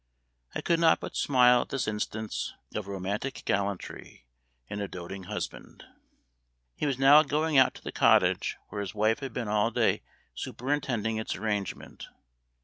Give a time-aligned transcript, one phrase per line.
[0.55, 4.25] I could not but smile at this instance of romantic gallantry
[4.67, 5.83] in a doating husband.
[6.75, 10.01] He was now going out to the cottage, where his wife had been all day
[10.33, 12.07] superintending its arrangement.